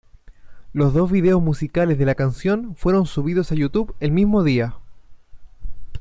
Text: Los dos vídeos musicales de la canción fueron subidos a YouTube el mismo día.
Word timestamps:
Los 0.73 0.95
dos 0.95 1.11
vídeos 1.11 1.43
musicales 1.43 1.99
de 1.99 2.07
la 2.07 2.15
canción 2.15 2.75
fueron 2.75 3.05
subidos 3.05 3.51
a 3.51 3.55
YouTube 3.55 3.95
el 3.99 4.11
mismo 4.11 4.41
día. 4.41 4.75